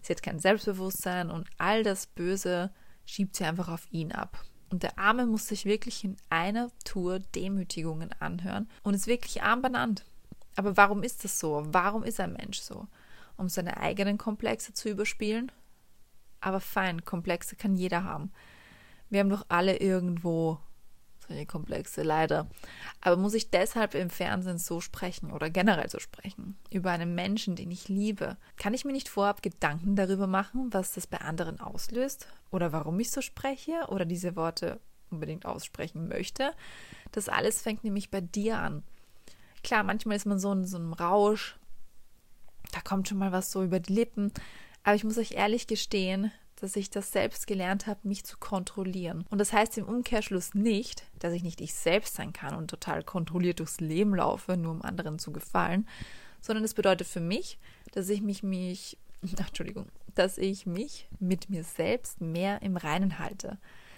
Sie 0.02 0.14
hat 0.14 0.22
kein 0.22 0.40
Selbstbewusstsein 0.40 1.32
und 1.32 1.48
all 1.58 1.84
das 1.84 2.06
Böse 2.06 2.72
schiebt 3.06 3.36
sie 3.36 3.46
einfach 3.46 3.70
auf 3.70 3.88
ihn 3.92 4.12
ab. 4.12 4.44
Und 4.70 4.84
der 4.84 4.98
Arme 4.98 5.26
muss 5.26 5.48
sich 5.48 5.66
wirklich 5.66 6.04
in 6.04 6.18
einer 6.30 6.70
Tour 6.84 7.20
Demütigungen 7.20 8.12
anhören 8.20 8.70
und 8.84 8.94
ist 8.94 9.08
wirklich 9.08 9.44
arm 9.44 9.62
benannt. 9.62 10.06
Aber 10.56 10.76
warum 10.78 11.04
ist 11.04 11.24
das 11.24 11.40
so? 11.40 11.64
Warum 11.68 12.04
ist 12.04 12.20
ein 12.20 12.34
Mensch 12.34 12.60
so? 12.60 12.88
um 13.38 13.50
seine 13.50 13.78
eigenen 13.78 14.18
Komplexe 14.18 14.74
zu 14.74 14.90
überspielen. 14.90 15.52
Aber 16.42 16.60
fein, 16.60 17.04
Komplexe 17.06 17.56
kann 17.56 17.76
jeder 17.76 18.04
haben. 18.04 18.32
Wir 19.10 19.20
haben 19.20 19.30
doch 19.30 19.46
alle 19.50 19.78
irgendwo 19.78 20.60
solche 21.28 21.46
Komplexe, 21.46 22.04
leider. 22.04 22.48
Aber 23.02 23.18
muss 23.18 23.34
ich 23.34 23.50
deshalb 23.50 23.96
im 23.96 24.12
Fernsehen 24.12 24.60
so 24.60 24.80
sprechen 24.80 25.32
oder 25.32 25.50
generell 25.50 25.90
so 25.90 26.00
sprechen? 26.00 26.56
Über 26.70 26.92
einen 26.92 27.16
Menschen, 27.16 27.56
den 27.56 27.72
ich 27.72 27.88
liebe? 27.88 28.38
Kann 28.58 28.76
ich 28.76 28.86
mir 28.86 28.92
nicht 28.92 29.10
vorab 29.10 29.42
Gedanken 29.42 29.96
darüber 29.96 30.28
machen, 30.28 30.72
was 30.72 30.94
das 30.94 31.08
bei 31.08 31.18
anderen 31.18 31.60
auslöst? 31.60 32.28
Oder 32.56 32.72
warum 32.72 32.98
ich 33.02 33.12
so 33.12 33.20
spreche 33.20 33.74
oder 33.90 34.06
diese 34.06 34.38
Worte 34.38 34.80
unbedingt 35.12 35.46
aussprechen 35.46 36.08
möchte? 36.08 36.54
Das 37.12 37.28
alles 37.28 37.62
fängt 37.62 37.84
nämlich 37.84 38.10
bei 38.10 38.22
dir 38.22 38.60
an. 38.60 38.82
Klar, 39.62 39.84
manchmal 39.84 40.16
ist 40.16 40.26
man 40.26 40.40
so 40.40 40.54
in 40.54 40.64
so 40.64 40.78
einem 40.78 40.94
Rausch, 40.94 41.58
da 42.72 42.80
kommt 42.80 43.10
schon 43.10 43.18
mal 43.18 43.34
was 43.34 43.52
so 43.52 43.62
über 43.62 43.82
die 43.82 43.92
Lippen. 43.92 44.32
Aber 44.84 44.96
ich 44.96 45.04
muss 45.04 45.18
euch 45.18 45.34
ehrlich 45.34 45.68
gestehen, 45.68 46.32
dass 46.56 46.78
ich 46.78 46.90
das 46.90 47.12
selbst 47.12 47.46
gelernt 47.46 47.88
habe, 47.88 48.08
mich 48.08 48.24
zu 48.24 48.38
kontrollieren. 48.38 49.26
Und 49.30 49.40
das 49.40 49.52
heißt 49.52 49.78
im 49.78 49.86
Umkehrschluss 49.86 50.54
nicht, 50.54 51.04
dass 51.20 51.34
ich 51.34 51.44
nicht 51.44 51.60
ich 51.60 51.74
selbst 51.74 52.16
sein 52.16 52.32
kann 52.32 52.56
und 52.56 52.70
total 52.70 53.04
kontrolliert 53.04 53.60
durchs 53.60 53.82
Leben 53.82 54.16
laufe, 54.16 54.56
nur 54.56 54.72
um 54.72 54.82
anderen 54.82 55.20
zu 55.20 55.34
gefallen, 55.34 55.90
sondern 56.40 56.64
es 56.64 56.74
bedeutet 56.74 57.08
für 57.08 57.20
mich, 57.20 57.60
dass 57.92 58.08
ich 58.08 58.22
mich, 58.22 58.44
mich, 58.44 58.98
Entschuldigung, 59.38 59.88
dass 60.14 60.38
ich 60.38 60.66
mich 60.66 61.08
mit 61.20 61.50
mir 61.50 61.64
selbst 61.64 62.22
mehr 62.22 62.62
im 62.62 62.78
Reinen 62.78 63.20
halte. 63.20 63.58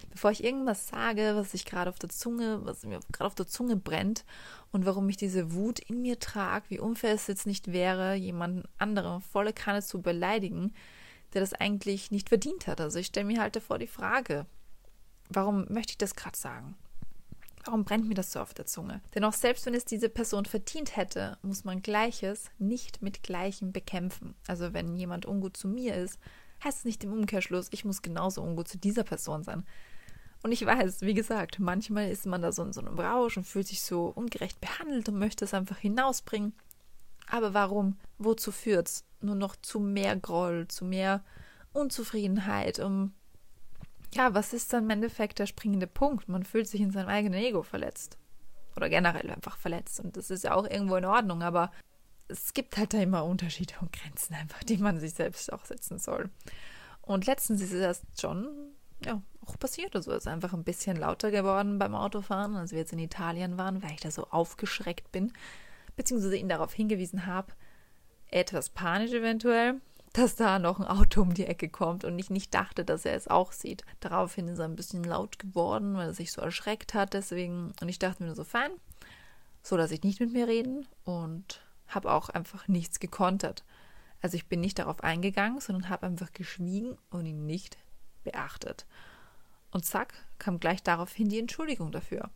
Bevor 0.09 0.31
ich 0.31 0.43
irgendwas 0.43 0.87
sage, 0.87 1.33
was 1.35 1.53
ich 1.53 1.65
gerade 1.65 1.89
auf 1.89 1.99
der 1.99 2.09
Zunge, 2.09 2.61
was 2.63 2.83
mir 2.83 2.99
gerade 3.11 3.27
auf 3.27 3.35
der 3.35 3.47
Zunge 3.47 3.75
brennt 3.75 4.25
und 4.71 4.85
warum 4.85 5.07
ich 5.09 5.17
diese 5.17 5.53
Wut 5.53 5.79
in 5.79 6.01
mir 6.01 6.19
trage, 6.19 6.65
wie 6.69 6.79
unfair 6.79 7.13
es 7.13 7.27
jetzt 7.27 7.45
nicht 7.45 7.71
wäre, 7.71 8.15
jemanden 8.15 8.63
anderen 8.77 9.21
volle 9.21 9.53
Kanne 9.53 9.81
zu 9.83 10.01
beleidigen, 10.01 10.73
der 11.33 11.41
das 11.41 11.53
eigentlich 11.53 12.09
nicht 12.09 12.29
verdient 12.29 12.67
hat. 12.67 12.81
Also 12.81 12.99
ich 12.99 13.07
stelle 13.07 13.27
mir 13.27 13.41
halt 13.41 13.55
davor 13.55 13.77
die 13.77 13.87
Frage, 13.87 14.45
warum 15.29 15.65
möchte 15.69 15.91
ich 15.91 15.97
das 15.97 16.15
gerade 16.15 16.37
sagen? 16.37 16.75
Warum 17.67 17.83
brennt 17.83 18.07
mir 18.07 18.13
das 18.13 18.31
so 18.31 18.39
auf 18.39 18.53
der 18.53 18.65
Zunge? 18.65 19.01
Denn 19.13 19.25
auch 19.25 19.33
selbst 19.33 19.65
wenn 19.65 19.73
es 19.73 19.83
diese 19.83 20.07
Person 20.07 20.45
verdient 20.45 20.95
hätte, 20.95 21.37
muss 21.41 21.65
man 21.65 21.81
Gleiches 21.81 22.49
nicht 22.59 23.01
mit 23.01 23.23
Gleichem 23.23 23.73
bekämpfen. 23.73 24.35
Also 24.47 24.73
wenn 24.73 24.95
jemand 24.95 25.25
ungut 25.25 25.57
zu 25.57 25.67
mir 25.67 25.93
ist, 25.95 26.17
heißt 26.63 26.79
es 26.79 26.85
nicht 26.85 27.03
im 27.03 27.11
Umkehrschluss, 27.11 27.67
ich 27.71 27.83
muss 27.83 28.01
genauso 28.01 28.41
ungut 28.41 28.69
zu 28.69 28.77
dieser 28.77 29.03
Person 29.03 29.43
sein. 29.43 29.65
Und 30.43 30.53
ich 30.53 30.65
weiß, 30.65 31.01
wie 31.01 31.13
gesagt, 31.13 31.59
manchmal 31.59 32.09
ist 32.09 32.25
man 32.25 32.41
da 32.41 32.53
so 32.53 32.63
in 32.63 32.71
so 32.71 32.79
einem 32.79 32.97
Rausch 32.97 33.35
und 33.35 33.43
fühlt 33.43 33.67
sich 33.67 33.81
so 33.81 34.05
ungerecht 34.05 34.61
behandelt 34.61 35.09
und 35.09 35.19
möchte 35.19 35.43
es 35.43 35.53
einfach 35.53 35.77
hinausbringen. 35.77 36.53
Aber 37.29 37.53
warum? 37.53 37.97
Wozu 38.17 38.53
führt's? 38.53 39.03
Nur 39.19 39.35
noch 39.35 39.57
zu 39.57 39.81
mehr 39.81 40.15
Groll, 40.15 40.69
zu 40.69 40.85
mehr 40.85 41.21
Unzufriedenheit, 41.73 42.79
um 42.79 43.13
ja, 44.13 44.33
was 44.33 44.53
ist 44.53 44.73
dann 44.73 44.85
im 44.85 44.89
Endeffekt 44.89 45.39
der 45.39 45.45
springende 45.45 45.87
Punkt? 45.87 46.27
Man 46.29 46.43
fühlt 46.43 46.67
sich 46.67 46.81
in 46.81 46.91
seinem 46.91 47.09
eigenen 47.09 47.39
Ego 47.39 47.63
verletzt. 47.63 48.17
Oder 48.75 48.89
generell 48.89 49.29
einfach 49.29 49.57
verletzt. 49.57 49.99
Und 49.99 50.17
das 50.17 50.29
ist 50.29 50.43
ja 50.43 50.53
auch 50.53 50.65
irgendwo 50.65 50.95
in 50.95 51.05
Ordnung, 51.05 51.41
aber 51.41 51.71
es 52.27 52.53
gibt 52.53 52.77
halt 52.77 52.93
da 52.93 52.99
immer 52.99 53.25
Unterschiede 53.25 53.73
und 53.81 53.91
Grenzen 53.91 54.35
einfach, 54.35 54.63
die 54.63 54.77
man 54.77 54.99
sich 54.99 55.13
selbst 55.13 55.51
auch 55.51 55.65
setzen 55.65 55.97
soll. 55.97 56.29
Und 57.01 57.25
letztens 57.25 57.61
ist 57.61 57.73
es 57.73 58.01
schon, 58.19 58.47
ja, 59.03 59.21
auch 59.45 59.57
passiert. 59.57 59.95
Also 59.95 60.11
es 60.11 60.19
ist 60.19 60.27
einfach 60.27 60.53
ein 60.53 60.63
bisschen 60.63 60.97
lauter 60.97 61.31
geworden 61.31 61.79
beim 61.79 61.95
Autofahren, 61.95 62.55
als 62.55 62.71
wir 62.71 62.79
jetzt 62.79 62.93
in 62.93 62.99
Italien 62.99 63.57
waren, 63.57 63.81
weil 63.81 63.91
ich 63.91 64.01
da 64.01 64.11
so 64.11 64.27
aufgeschreckt 64.29 65.11
bin, 65.11 65.33
beziehungsweise 65.95 66.37
ihn 66.37 66.49
darauf 66.49 66.73
hingewiesen 66.73 67.25
habe, 67.25 67.53
etwas 68.29 68.69
panisch 68.69 69.13
eventuell, 69.13 69.79
dass 70.17 70.35
da 70.35 70.57
noch 70.57 70.79
ein 70.79 70.87
Auto 70.87 71.21
um 71.21 71.33
die 71.33 71.45
Ecke 71.45 71.69
kommt 71.69 72.03
und 72.03 72.17
ich 72.17 72.31
nicht 72.31 72.53
dachte, 72.53 72.83
dass 72.83 73.05
er 73.05 73.13
es 73.13 73.27
auch 73.27 73.51
sieht. 73.51 73.83
Daraufhin 73.99 74.47
ist 74.47 74.57
er 74.57 74.65
ein 74.65 74.75
bisschen 74.75 75.03
laut 75.03 75.37
geworden, 75.37 75.95
weil 75.95 76.07
er 76.07 76.13
sich 76.13 76.31
so 76.31 76.41
erschreckt 76.41 76.95
hat, 76.95 77.13
deswegen, 77.13 77.73
und 77.79 77.89
ich 77.89 77.99
dachte 77.99 78.23
mir 78.23 78.27
nur 78.27 78.35
so, 78.35 78.43
fein, 78.43 78.71
so 79.61 79.77
dass 79.77 79.91
ich 79.91 80.03
nicht 80.03 80.19
mit 80.19 80.33
mir 80.33 80.47
reden 80.47 80.87
und 81.03 81.61
habe 81.87 82.11
auch 82.11 82.29
einfach 82.29 82.67
nichts 82.67 82.99
gekontert. 82.99 83.63
Also 84.21 84.35
ich 84.37 84.47
bin 84.47 84.59
nicht 84.59 84.79
darauf 84.79 85.03
eingegangen, 85.03 85.59
sondern 85.59 85.89
habe 85.89 86.07
einfach 86.07 86.33
geschwiegen 86.33 86.97
und 87.11 87.27
ihn 87.27 87.45
nicht 87.45 87.77
beachtet. 88.23 88.87
Und 89.69 89.85
zack, 89.85 90.15
kam 90.39 90.59
gleich 90.59 90.81
daraufhin 90.81 91.29
die 91.29 91.39
Entschuldigung 91.39 91.91
dafür. 91.91 92.31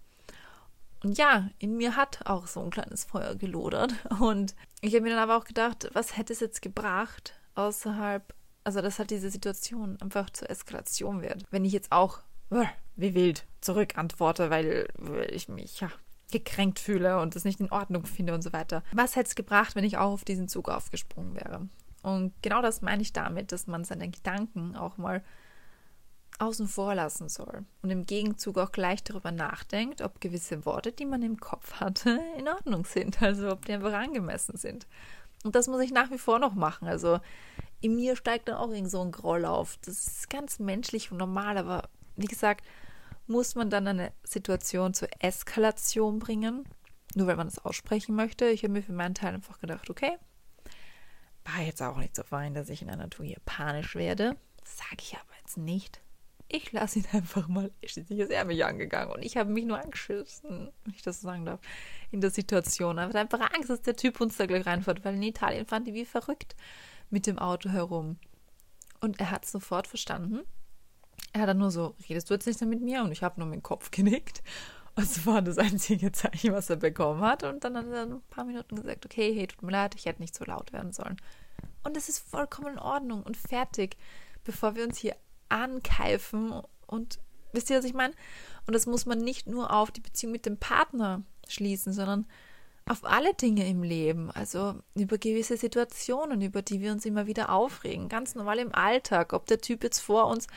Und 1.04 1.18
ja, 1.18 1.50
in 1.58 1.78
mir 1.78 1.96
hat 1.96 2.28
auch 2.28 2.46
so 2.46 2.62
ein 2.62 2.70
kleines 2.70 3.06
Feuer 3.06 3.36
gelodert. 3.36 3.94
Und 4.20 4.54
ich 4.82 4.94
habe 4.94 5.02
mir 5.02 5.10
dann 5.10 5.24
aber 5.24 5.36
auch 5.36 5.46
gedacht, 5.46 5.90
was 5.94 6.16
hätte 6.16 6.32
es 6.32 6.42
jetzt 6.42 6.62
gebracht, 6.62 7.34
außerhalb, 7.62 8.34
also 8.64 8.82
dass 8.82 9.00
halt 9.00 9.12
diese 9.12 9.30
Situation 9.30 9.98
einfach 10.02 10.30
zur 10.30 10.50
Eskalation 10.50 11.22
wird. 11.22 11.46
Wenn 11.52 11.66
ich 11.66 11.74
jetzt 11.74 11.92
auch 11.92 12.20
wie 12.96 13.16
wild 13.16 13.46
zurückantworte, 13.62 14.50
weil, 14.50 14.88
weil 14.98 15.34
ich 15.34 15.48
mich 15.48 15.80
ja 15.80 15.90
gekränkt 16.32 16.80
fühle 16.80 17.20
und 17.20 17.36
es 17.36 17.46
nicht 17.46 17.60
in 17.60 17.72
Ordnung 17.72 18.06
finde 18.06 18.34
und 18.34 18.42
so 18.42 18.54
weiter. 18.54 18.84
Was 18.94 19.16
hätte 19.16 19.28
es 19.28 19.36
gebracht, 19.36 19.76
wenn 19.76 19.84
ich 19.84 19.98
auch 19.98 20.12
auf 20.12 20.24
diesen 20.24 20.48
Zug 20.48 20.70
aufgesprungen 20.70 21.36
wäre? 21.36 21.68
Und 22.04 22.34
genau 22.42 22.62
das 22.62 22.82
meine 22.82 23.02
ich 23.02 23.14
damit, 23.14 23.52
dass 23.52 23.68
man 23.68 23.84
seine 23.84 24.10
Gedanken 24.10 24.76
auch 24.76 24.98
mal 24.98 25.24
außen 26.40 26.68
vor 26.68 26.96
lassen 26.96 27.30
soll 27.30 27.66
und 27.84 27.92
im 27.92 28.06
Gegenzug 28.06 28.58
auch 28.58 28.72
gleich 28.72 29.04
darüber 29.04 29.32
nachdenkt, 29.32 30.02
ob 30.02 30.22
gewisse 30.22 30.66
Worte, 30.66 30.92
die 30.92 31.06
man 31.06 31.22
im 31.22 31.38
Kopf 31.38 31.74
hatte, 31.74 32.20
in 32.38 32.48
Ordnung 32.48 32.86
sind, 32.86 33.22
also 33.22 33.52
ob 33.52 33.66
die 33.66 33.74
einfach 33.74 33.94
angemessen 33.94 34.58
sind. 34.58 34.88
Und 35.44 35.56
das 35.56 35.68
muss 35.68 35.82
ich 35.82 35.92
nach 35.92 36.12
wie 36.12 36.18
vor 36.18 36.40
noch 36.40 36.54
machen. 36.54 36.88
Also 36.88 37.20
in 37.80 37.96
mir 37.96 38.16
steigt 38.16 38.48
dann 38.48 38.58
auch 38.58 38.70
irgend 38.70 38.92
so 38.92 39.02
ein 39.02 39.12
Groll 39.12 39.46
auf. 39.46 39.78
Das 39.86 40.06
ist 40.06 40.30
ganz 40.30 40.60
menschlich 40.60 41.12
und 41.12 41.18
normal, 41.18 41.58
aber 41.58 41.90
wie 42.16 42.28
gesagt, 42.28 42.66
muss 43.28 43.56
man 43.56 43.70
dann 43.70 43.88
eine 43.88 44.12
Situation 44.24 44.94
zur 44.94 45.10
Eskalation 45.20 46.20
bringen, 46.20 46.66
nur 47.16 47.28
weil 47.28 47.38
man 47.38 47.48
es 47.48 47.60
aussprechen 47.60 48.16
möchte. 48.16 48.46
Ich 48.50 48.64
habe 48.64 48.74
mir 48.74 48.84
für 48.84 48.94
meinen 48.94 49.16
Teil 49.16 49.34
einfach 49.34 49.60
gedacht, 49.60 49.90
okay, 49.90 50.18
war 51.46 51.62
jetzt 51.62 51.82
auch 51.82 51.98
nicht 51.98 52.16
so 52.16 52.24
fein, 52.24 52.54
dass 52.54 52.70
ich 52.70 52.82
in 52.82 52.90
einer 52.90 53.10
Tour 53.10 53.26
hier 53.26 53.40
panisch 53.46 53.96
werde. 53.96 54.36
Sage 54.64 54.98
ich 55.00 55.16
aber 55.16 55.34
jetzt 55.40 55.58
nicht 55.58 56.02
ich 56.52 56.72
lasse 56.72 57.00
ihn 57.00 57.06
einfach 57.12 57.48
mal. 57.48 57.72
Schließlich 57.84 58.20
ist 58.20 58.32
er 58.32 58.46
mich 58.46 58.64
angegangen 58.66 59.14
und 59.14 59.24
ich 59.24 59.38
habe 59.38 59.52
mich 59.52 59.66
nur 59.66 59.80
angeschissen, 59.80 60.72
wenn 60.84 60.94
ich 60.94 61.02
das 61.02 61.22
so 61.22 61.28
sagen 61.28 61.46
darf, 61.46 61.60
in 62.12 62.22
der 62.22 62.32
Situation. 62.32 62.98
Er 62.98 63.08
hat 63.08 63.16
einfach 63.16 63.54
Angst, 63.54 63.70
dass 63.70 63.82
der 63.82 63.96
Typ 63.96 64.20
uns 64.22 64.38
da 64.38 64.46
gleich 64.46 64.66
reinfährt, 64.66 65.04
weil 65.06 65.16
in 65.16 65.24
Italien 65.24 65.66
fahren 65.66 65.86
die 65.86 65.94
wie 65.94 66.06
verrückt 66.06 66.56
mit 67.10 67.28
dem 67.28 67.40
Auto 67.40 67.70
herum. 67.70 68.18
Und 69.00 69.20
er 69.20 69.32
hat 69.32 69.46
es 69.46 69.52
sofort 69.52 69.88
verstanden. 69.88 70.42
Er 71.34 71.42
hat 71.42 71.50
dann 71.50 71.58
nur 71.58 71.72
so, 71.72 71.96
redest 72.10 72.30
du 72.30 72.34
jetzt 72.34 72.46
nicht 72.46 72.60
mehr 72.62 72.70
mit 72.70 72.82
mir? 72.82 73.04
Und 73.04 73.12
ich 73.12 73.24
habe 73.24 73.40
nur 73.40 73.48
mit 73.48 73.60
dem 73.60 73.64
Kopf 73.64 73.92
genickt. 73.92 74.44
Und 74.96 75.06
das 75.08 75.26
war 75.26 75.42
das 75.42 75.58
einzige 75.58 76.12
Zeichen, 76.12 76.54
was 76.54 76.70
er 76.70 76.76
bekommen 76.76 77.22
hat. 77.22 77.44
Und 77.44 77.64
dann 77.64 77.78
hat 77.78 77.88
er 77.88 78.04
ein 78.04 78.22
paar 78.30 78.44
Minuten 78.44 78.76
gesagt, 78.76 79.06
okay, 79.06 79.34
hey, 79.34 79.48
tut 79.48 79.64
mir 79.64 79.72
leid, 79.72 79.96
ich 79.96 80.06
hätte 80.06 80.22
nicht 80.22 80.36
so 80.36 80.44
laut 80.44 80.74
werden 80.74 80.92
sollen. 80.92 81.18
Und 81.84 81.96
das 81.96 82.10
ist 82.10 82.20
vollkommen 82.20 82.74
in 82.74 82.80
Ordnung 82.80 83.24
und 83.24 83.38
fertig, 83.38 83.98
bevor 84.44 84.76
wir 84.76 84.84
uns 84.84 84.98
hier 84.98 85.16
ankeifen 85.52 86.54
und 86.88 87.20
wisst 87.54 87.70
ihr, 87.70 87.78
was 87.78 87.86
ich 87.86 87.94
meine? 87.94 88.14
Und 88.68 88.74
das 88.74 88.86
muss 88.86 89.06
man 89.06 89.20
nicht 89.20 89.48
nur 89.48 89.74
auf 89.74 89.92
die 89.92 90.02
Beziehung 90.02 90.32
mit 90.32 90.46
dem 90.46 90.58
Partner 90.58 91.24
schließen, 91.48 91.94
sondern 91.94 92.26
auf 92.88 93.06
alle 93.06 93.34
Dinge 93.34 93.68
im 93.68 93.84
Leben, 93.84 94.32
also 94.32 94.76
über 94.96 95.18
gewisse 95.18 95.56
Situationen, 95.56 96.42
über 96.42 96.62
die 96.62 96.82
wir 96.82 96.92
uns 96.92 97.06
immer 97.06 97.28
wieder 97.28 97.52
aufregen, 97.52 98.10
ganz 98.10 98.36
normal 98.36 98.60
im 98.60 98.74
Alltag, 98.74 99.34
ob 99.34 99.46
der 99.46 99.60
Typ 99.60 99.84
jetzt 99.84 100.00
vor 100.00 100.28
uns 100.28 100.48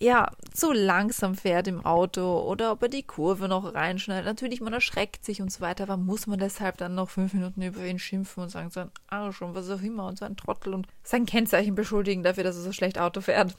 ja 0.00 0.32
zu 0.52 0.72
langsam 0.72 1.36
fährt 1.36 1.68
im 1.68 1.86
Auto 1.86 2.40
oder 2.40 2.72
ob 2.72 2.82
er 2.82 2.88
die 2.88 3.04
Kurve 3.04 3.48
noch 3.48 3.74
reinschneidet. 3.74 4.26
Natürlich, 4.26 4.60
man 4.60 4.72
erschreckt 4.72 5.24
sich 5.24 5.40
und 5.40 5.52
so 5.52 5.60
weiter, 5.60 5.84
aber 5.84 5.96
muss 5.96 6.26
man 6.26 6.40
deshalb 6.40 6.76
dann 6.78 6.96
noch 6.96 7.10
fünf 7.10 7.32
Minuten 7.32 7.62
über 7.62 7.84
ihn 7.84 8.00
schimpfen 8.00 8.42
und 8.42 8.48
sagen, 8.48 8.70
so 8.70 8.80
ein 8.80 8.90
Arsch 9.06 9.40
und 9.40 9.54
was 9.54 9.70
auch 9.70 9.80
immer 9.80 10.08
und 10.08 10.18
so 10.18 10.24
ein 10.24 10.36
Trottel 10.36 10.74
und 10.74 10.88
sein 11.04 11.24
Kennzeichen 11.24 11.76
beschuldigen 11.76 12.24
dafür, 12.24 12.42
dass 12.42 12.56
er 12.56 12.62
so 12.62 12.72
schlecht 12.72 12.98
Auto 12.98 13.20
fährt 13.20 13.54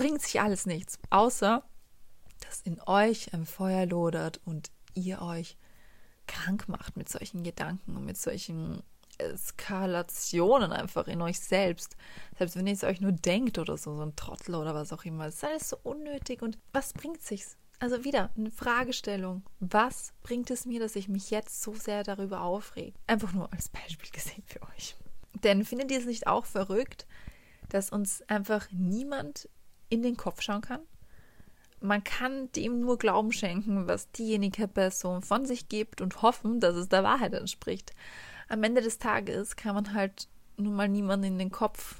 bringt 0.00 0.22
sich 0.22 0.40
alles 0.40 0.64
nichts, 0.64 0.98
außer 1.10 1.62
dass 2.40 2.62
in 2.62 2.80
euch 2.86 3.34
ein 3.34 3.44
Feuer 3.44 3.84
lodert 3.84 4.40
und 4.46 4.70
ihr 4.94 5.20
euch 5.20 5.58
krank 6.26 6.68
macht 6.68 6.96
mit 6.96 7.10
solchen 7.10 7.44
Gedanken 7.44 7.98
und 7.98 8.06
mit 8.06 8.16
solchen 8.16 8.82
Eskalationen 9.18 10.72
einfach 10.72 11.06
in 11.06 11.20
euch 11.20 11.38
selbst. 11.38 11.96
Selbst 12.38 12.56
wenn 12.56 12.66
ihr 12.66 12.72
es 12.72 12.82
euch 12.82 13.02
nur 13.02 13.12
denkt 13.12 13.58
oder 13.58 13.76
so, 13.76 13.94
so 13.94 14.02
ein 14.02 14.16
Trottel 14.16 14.54
oder 14.54 14.74
was 14.74 14.90
auch 14.94 15.04
immer. 15.04 15.26
Ist 15.26 15.44
alles 15.44 15.68
so 15.68 15.76
unnötig 15.82 16.40
und 16.40 16.56
was 16.72 16.94
bringt 16.94 17.20
sich's? 17.20 17.58
Also 17.78 18.02
wieder 18.02 18.30
eine 18.38 18.50
Fragestellung. 18.50 19.42
Was 19.58 20.14
bringt 20.22 20.50
es 20.50 20.64
mir, 20.64 20.80
dass 20.80 20.96
ich 20.96 21.10
mich 21.10 21.30
jetzt 21.30 21.60
so 21.60 21.74
sehr 21.74 22.04
darüber 22.04 22.40
aufrege? 22.40 22.98
Einfach 23.06 23.34
nur 23.34 23.52
als 23.52 23.68
Beispiel 23.68 24.10
gesehen 24.10 24.44
für 24.46 24.62
euch. 24.62 24.96
Denn 25.44 25.62
findet 25.62 25.90
ihr 25.90 25.98
es 25.98 26.06
nicht 26.06 26.26
auch 26.26 26.46
verrückt, 26.46 27.06
dass 27.68 27.90
uns 27.90 28.22
einfach 28.28 28.66
niemand 28.70 29.48
in 29.90 30.02
den 30.02 30.16
Kopf 30.16 30.40
schauen 30.40 30.62
kann. 30.62 30.80
Man 31.80 32.04
kann 32.04 32.52
dem 32.52 32.80
nur 32.80 32.98
Glauben 32.98 33.32
schenken, 33.32 33.88
was 33.88 34.10
diejenige 34.12 34.68
Person 34.68 35.22
von 35.22 35.46
sich 35.46 35.68
gibt 35.68 36.00
und 36.00 36.22
hoffen, 36.22 36.60
dass 36.60 36.76
es 36.76 36.88
der 36.88 37.02
Wahrheit 37.02 37.32
entspricht. 37.32 37.92
Am 38.48 38.62
Ende 38.62 38.82
des 38.82 38.98
Tages 38.98 39.56
kann 39.56 39.74
man 39.74 39.94
halt 39.94 40.28
nun 40.56 40.74
mal 40.74 40.88
niemand 40.88 41.24
in 41.24 41.38
den 41.38 41.50
Kopf, 41.50 41.96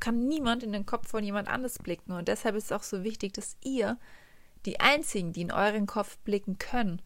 kann 0.00 0.28
niemand 0.28 0.62
in 0.62 0.72
den 0.72 0.84
Kopf 0.84 1.08
von 1.08 1.24
jemand 1.24 1.48
anders 1.48 1.78
blicken. 1.78 2.12
Und 2.12 2.28
deshalb 2.28 2.56
ist 2.56 2.64
es 2.64 2.72
auch 2.72 2.82
so 2.82 3.04
wichtig, 3.04 3.32
dass 3.34 3.56
ihr, 3.62 3.98
die 4.66 4.80
einzigen, 4.80 5.32
die 5.32 5.42
in 5.42 5.52
euren 5.52 5.86
Kopf 5.86 6.18
blicken 6.18 6.58
können, 6.58 7.00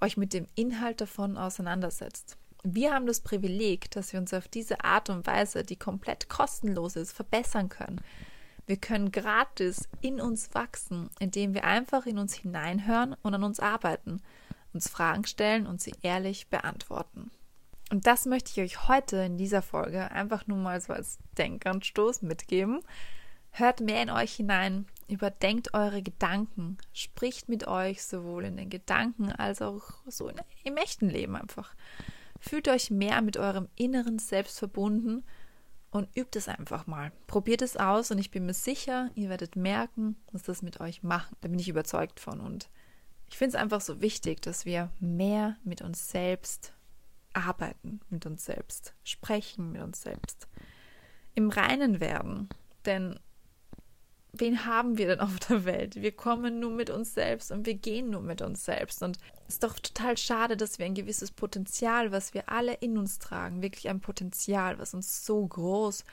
euch 0.00 0.16
mit 0.16 0.32
dem 0.32 0.46
Inhalt 0.54 1.00
davon 1.00 1.36
auseinandersetzt. 1.36 2.36
Wir 2.62 2.92
haben 2.92 3.06
das 3.06 3.20
Privileg, 3.20 3.90
dass 3.90 4.12
wir 4.12 4.20
uns 4.20 4.34
auf 4.34 4.46
diese 4.46 4.84
Art 4.84 5.08
und 5.10 5.26
Weise, 5.26 5.64
die 5.64 5.76
komplett 5.76 6.28
kostenlos 6.28 6.94
ist, 6.94 7.12
verbessern 7.12 7.70
können. 7.70 8.00
Wir 8.70 8.76
können 8.76 9.10
gratis 9.10 9.88
in 10.00 10.20
uns 10.20 10.54
wachsen, 10.54 11.10
indem 11.18 11.54
wir 11.54 11.64
einfach 11.64 12.06
in 12.06 12.18
uns 12.18 12.34
hineinhören 12.34 13.16
und 13.20 13.34
an 13.34 13.42
uns 13.42 13.58
arbeiten, 13.58 14.22
uns 14.72 14.88
Fragen 14.88 15.26
stellen 15.26 15.66
und 15.66 15.80
sie 15.80 15.92
ehrlich 16.02 16.46
beantworten. 16.50 17.32
Und 17.90 18.06
das 18.06 18.26
möchte 18.26 18.52
ich 18.52 18.60
euch 18.60 18.86
heute 18.86 19.16
in 19.16 19.38
dieser 19.38 19.62
Folge 19.62 20.12
einfach 20.12 20.46
nur 20.46 20.58
mal 20.58 20.80
so 20.80 20.92
als 20.92 21.18
Denkanstoß 21.36 22.22
mitgeben. 22.22 22.80
Hört 23.50 23.80
mehr 23.80 24.04
in 24.04 24.10
euch 24.10 24.34
hinein, 24.34 24.86
überdenkt 25.08 25.74
eure 25.74 26.00
Gedanken, 26.00 26.78
spricht 26.92 27.48
mit 27.48 27.66
euch 27.66 28.04
sowohl 28.04 28.44
in 28.44 28.56
den 28.56 28.70
Gedanken 28.70 29.32
als 29.32 29.62
auch 29.62 29.94
so 30.06 30.30
im 30.62 30.76
echten 30.76 31.08
Leben 31.08 31.34
einfach. 31.34 31.74
Fühlt 32.38 32.68
euch 32.68 32.92
mehr 32.92 33.20
mit 33.20 33.36
eurem 33.36 33.66
inneren 33.74 34.20
Selbst 34.20 34.60
verbunden 34.60 35.24
und 35.90 36.08
übt 36.16 36.38
es 36.38 36.48
einfach 36.48 36.86
mal. 36.86 37.12
Probiert 37.26 37.62
es 37.62 37.76
aus 37.76 38.10
und 38.10 38.18
ich 38.18 38.30
bin 38.30 38.46
mir 38.46 38.54
sicher, 38.54 39.10
ihr 39.14 39.28
werdet 39.28 39.56
merken, 39.56 40.16
was 40.32 40.42
das 40.42 40.62
mit 40.62 40.80
euch 40.80 41.02
macht. 41.02 41.32
Da 41.40 41.48
bin 41.48 41.58
ich 41.58 41.68
überzeugt 41.68 42.20
von. 42.20 42.40
Und 42.40 42.70
ich 43.28 43.36
finde 43.36 43.56
es 43.56 43.62
einfach 43.62 43.80
so 43.80 44.00
wichtig, 44.00 44.40
dass 44.42 44.64
wir 44.64 44.90
mehr 45.00 45.56
mit 45.64 45.82
uns 45.82 46.10
selbst 46.10 46.72
arbeiten, 47.32 48.00
mit 48.08 48.26
uns 48.26 48.44
selbst 48.44 48.94
sprechen, 49.04 49.72
mit 49.72 49.82
uns 49.82 50.02
selbst 50.02 50.48
im 51.34 51.50
Reinen 51.50 52.00
werden. 52.00 52.48
Denn 52.86 53.18
wen 54.40 54.64
haben 54.64 54.98
wir 54.98 55.06
denn 55.06 55.20
auf 55.20 55.38
der 55.40 55.64
Welt? 55.64 55.96
Wir 55.96 56.12
kommen 56.12 56.60
nur 56.60 56.70
mit 56.70 56.90
uns 56.90 57.14
selbst 57.14 57.50
und 57.52 57.66
wir 57.66 57.74
gehen 57.74 58.10
nur 58.10 58.22
mit 58.22 58.42
uns 58.42 58.64
selbst. 58.64 59.02
Und 59.02 59.18
es 59.46 59.54
ist 59.54 59.62
doch 59.62 59.78
total 59.78 60.16
schade, 60.16 60.56
dass 60.56 60.78
wir 60.78 60.86
ein 60.86 60.94
gewisses 60.94 61.30
Potenzial, 61.30 62.10
was 62.10 62.34
wir 62.34 62.48
alle 62.48 62.74
in 62.74 62.98
uns 62.98 63.18
tragen, 63.18 63.62
wirklich 63.62 63.88
ein 63.88 64.00
Potenzial, 64.00 64.78
was 64.78 64.94
uns 64.94 65.24
so 65.24 65.46
groß 65.46 66.04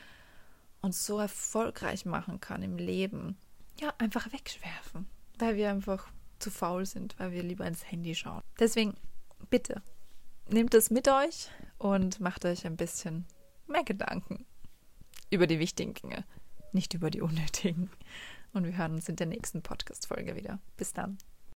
und 0.82 0.94
so 0.94 1.20
erfolgreich 1.20 2.06
machen 2.06 2.40
kann 2.40 2.62
im 2.62 2.78
Leben, 2.78 3.38
ja, 3.80 3.94
einfach 3.98 4.32
wegwerfen, 4.32 5.08
weil 5.40 5.56
wir 5.56 5.70
einfach 5.70 6.08
zu 6.40 6.52
faul 6.52 6.86
sind, 6.86 7.16
weil 7.18 7.32
wir 7.32 7.44
lieber 7.44 7.66
ins 7.66 7.90
Handy 7.90 8.14
schauen. 8.14 8.44
Deswegen, 8.60 8.96
bitte, 9.50 9.82
nehmt 10.50 10.74
es 10.74 10.92
mit 10.92 11.08
euch 11.08 11.50
und 11.78 12.20
macht 12.20 12.46
euch 12.46 12.66
ein 12.66 12.78
bisschen 12.78 13.26
mehr 13.68 13.84
Gedanken 13.84 14.46
über 15.30 15.48
die 15.48 15.60
wichtigen 15.60 15.94
Dinge 15.94 16.26
nicht 16.78 16.94
über 16.94 17.10
die 17.10 17.22
unnötigen. 17.22 17.90
Und 18.54 18.64
wir 18.64 18.78
hören 18.78 18.94
uns 18.94 19.10
in 19.10 19.18
der 19.18 19.28
nächsten 19.28 19.62
Podcast-Folge 19.62 20.36
wieder. 20.36 20.60
Bis 20.78 20.94
dann. 20.94 21.18